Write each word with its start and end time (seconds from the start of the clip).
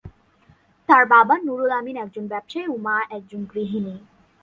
তার 0.89 1.03
বাবা 1.05 1.35
নুরুল 1.45 1.71
আমিন 1.79 1.95
একজন 1.97 2.25
ব্যবসায়ী 2.27 2.67
ও 2.67 2.75
মা 2.85 2.97
একজন 3.17 3.41
গৃহিণী। 3.51 3.95